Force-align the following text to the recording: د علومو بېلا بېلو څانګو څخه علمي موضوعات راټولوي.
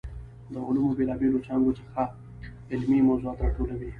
د 0.53 0.53
علومو 0.67 0.91
بېلا 0.97 1.15
بېلو 1.21 1.43
څانګو 1.47 1.71
څخه 1.79 2.01
علمي 2.71 2.99
موضوعات 3.09 3.37
راټولوي. 3.43 3.87